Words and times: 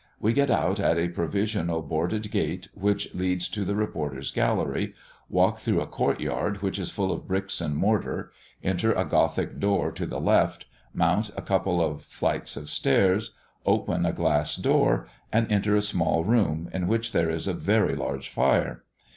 We 0.19 0.33
get 0.33 0.49
out 0.49 0.79
at 0.79 0.97
a 0.97 1.09
provisional 1.09 1.83
boarded 1.83 2.31
gate, 2.31 2.69
which 2.73 3.13
leads 3.13 3.47
to 3.49 3.63
the 3.63 3.75
reporters' 3.75 4.31
gallery, 4.31 4.95
walk 5.29 5.59
through 5.59 5.79
a 5.79 5.85
court 5.85 6.19
yard, 6.19 6.63
which 6.63 6.79
is 6.79 6.89
full 6.89 7.11
of 7.11 7.27
bricks 7.27 7.61
and 7.61 7.75
mortar, 7.75 8.31
enter 8.63 8.93
a 8.93 9.05
gothic 9.05 9.59
door 9.59 9.91
to 9.91 10.07
the 10.07 10.19
left, 10.19 10.65
mount 10.91 11.29
a 11.37 11.43
couple 11.43 11.79
of 11.79 12.01
flights 12.01 12.57
of 12.57 12.67
stairs, 12.67 13.33
open 13.63 14.07
a 14.07 14.11
glass 14.11 14.55
door, 14.55 15.07
and 15.31 15.51
enter 15.51 15.75
a 15.75 15.83
small 15.83 16.23
room, 16.23 16.67
in 16.73 16.87
which 16.87 17.11
there 17.11 17.29
is 17.29 17.47
a 17.47 17.53
very 17.53 17.95
large 17.95 18.27
fire. 18.27 18.83